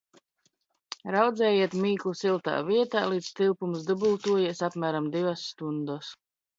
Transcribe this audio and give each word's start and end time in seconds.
Raudzējiet 1.15 1.75
mīklu 1.83 2.15
siltā 2.23 2.57
vietā, 2.71 3.05
līdz 3.13 3.31
tilpums 3.43 3.87
dubultojies– 3.93 4.67
apmēram 4.73 5.15
divas 5.19 5.49
stundas. 5.55 6.17